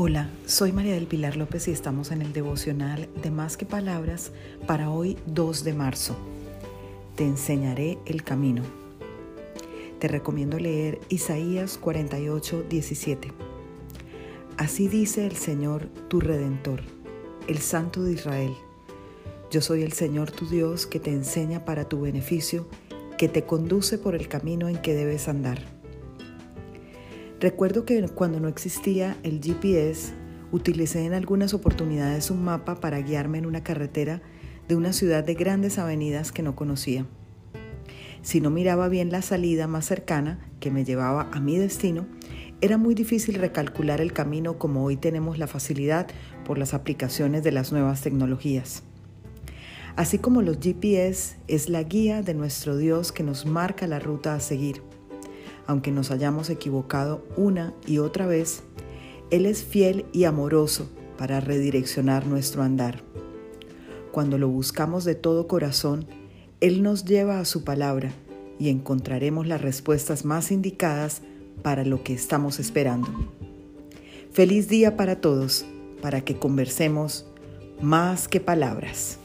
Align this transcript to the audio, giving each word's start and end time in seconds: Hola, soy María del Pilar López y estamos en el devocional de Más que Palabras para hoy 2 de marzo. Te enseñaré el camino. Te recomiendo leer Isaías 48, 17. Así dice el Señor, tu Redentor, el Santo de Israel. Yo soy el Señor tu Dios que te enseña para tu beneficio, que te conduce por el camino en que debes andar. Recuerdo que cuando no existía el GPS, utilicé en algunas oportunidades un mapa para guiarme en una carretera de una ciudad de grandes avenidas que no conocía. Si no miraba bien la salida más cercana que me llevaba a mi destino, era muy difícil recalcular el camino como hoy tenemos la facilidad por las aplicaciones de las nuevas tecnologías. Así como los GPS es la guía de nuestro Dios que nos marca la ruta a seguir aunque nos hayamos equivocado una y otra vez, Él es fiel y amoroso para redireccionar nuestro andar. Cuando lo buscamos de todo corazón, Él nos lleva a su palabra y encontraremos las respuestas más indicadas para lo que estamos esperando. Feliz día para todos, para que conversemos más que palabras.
Hola, 0.00 0.30
soy 0.46 0.70
María 0.70 0.94
del 0.94 1.08
Pilar 1.08 1.34
López 1.34 1.66
y 1.66 1.72
estamos 1.72 2.12
en 2.12 2.22
el 2.22 2.32
devocional 2.32 3.08
de 3.20 3.32
Más 3.32 3.56
que 3.56 3.66
Palabras 3.66 4.30
para 4.64 4.90
hoy 4.90 5.16
2 5.26 5.64
de 5.64 5.72
marzo. 5.72 6.16
Te 7.16 7.24
enseñaré 7.24 7.98
el 8.06 8.22
camino. 8.22 8.62
Te 9.98 10.06
recomiendo 10.06 10.60
leer 10.60 11.00
Isaías 11.08 11.78
48, 11.78 12.66
17. 12.70 13.32
Así 14.56 14.86
dice 14.86 15.26
el 15.26 15.34
Señor, 15.34 15.88
tu 16.06 16.20
Redentor, 16.20 16.82
el 17.48 17.58
Santo 17.58 18.04
de 18.04 18.12
Israel. 18.12 18.52
Yo 19.50 19.60
soy 19.60 19.82
el 19.82 19.94
Señor 19.94 20.30
tu 20.30 20.48
Dios 20.48 20.86
que 20.86 21.00
te 21.00 21.10
enseña 21.10 21.64
para 21.64 21.88
tu 21.88 22.02
beneficio, 22.02 22.68
que 23.18 23.28
te 23.28 23.42
conduce 23.42 23.98
por 23.98 24.14
el 24.14 24.28
camino 24.28 24.68
en 24.68 24.80
que 24.80 24.94
debes 24.94 25.26
andar. 25.26 25.77
Recuerdo 27.40 27.84
que 27.84 28.02
cuando 28.08 28.40
no 28.40 28.48
existía 28.48 29.16
el 29.22 29.40
GPS, 29.40 30.12
utilicé 30.50 31.04
en 31.04 31.14
algunas 31.14 31.54
oportunidades 31.54 32.32
un 32.32 32.42
mapa 32.42 32.80
para 32.80 33.00
guiarme 33.00 33.38
en 33.38 33.46
una 33.46 33.62
carretera 33.62 34.20
de 34.66 34.74
una 34.74 34.92
ciudad 34.92 35.22
de 35.22 35.34
grandes 35.34 35.78
avenidas 35.78 36.32
que 36.32 36.42
no 36.42 36.56
conocía. 36.56 37.06
Si 38.22 38.40
no 38.40 38.50
miraba 38.50 38.88
bien 38.88 39.12
la 39.12 39.22
salida 39.22 39.68
más 39.68 39.84
cercana 39.84 40.40
que 40.58 40.72
me 40.72 40.84
llevaba 40.84 41.28
a 41.32 41.38
mi 41.38 41.56
destino, 41.56 42.06
era 42.60 42.76
muy 42.76 42.96
difícil 42.96 43.36
recalcular 43.36 44.00
el 44.00 44.12
camino 44.12 44.58
como 44.58 44.82
hoy 44.82 44.96
tenemos 44.96 45.38
la 45.38 45.46
facilidad 45.46 46.08
por 46.44 46.58
las 46.58 46.74
aplicaciones 46.74 47.44
de 47.44 47.52
las 47.52 47.70
nuevas 47.70 48.00
tecnologías. 48.00 48.82
Así 49.94 50.18
como 50.18 50.42
los 50.42 50.58
GPS 50.58 51.36
es 51.46 51.68
la 51.68 51.84
guía 51.84 52.20
de 52.22 52.34
nuestro 52.34 52.76
Dios 52.76 53.12
que 53.12 53.22
nos 53.22 53.46
marca 53.46 53.86
la 53.86 54.00
ruta 54.00 54.34
a 54.34 54.40
seguir 54.40 54.82
aunque 55.68 55.92
nos 55.92 56.10
hayamos 56.10 56.50
equivocado 56.50 57.24
una 57.36 57.74
y 57.86 57.98
otra 57.98 58.26
vez, 58.26 58.62
Él 59.30 59.46
es 59.46 59.62
fiel 59.62 60.06
y 60.12 60.24
amoroso 60.24 60.88
para 61.18 61.40
redireccionar 61.40 62.26
nuestro 62.26 62.62
andar. 62.62 63.02
Cuando 64.10 64.38
lo 64.38 64.48
buscamos 64.48 65.04
de 65.04 65.14
todo 65.14 65.46
corazón, 65.46 66.06
Él 66.60 66.82
nos 66.82 67.04
lleva 67.04 67.38
a 67.38 67.44
su 67.44 67.64
palabra 67.64 68.10
y 68.58 68.70
encontraremos 68.70 69.46
las 69.46 69.60
respuestas 69.60 70.24
más 70.24 70.50
indicadas 70.50 71.20
para 71.62 71.84
lo 71.84 72.02
que 72.02 72.14
estamos 72.14 72.58
esperando. 72.58 73.08
Feliz 74.32 74.68
día 74.68 74.96
para 74.96 75.20
todos, 75.20 75.66
para 76.00 76.22
que 76.22 76.38
conversemos 76.38 77.26
más 77.82 78.26
que 78.26 78.40
palabras. 78.40 79.18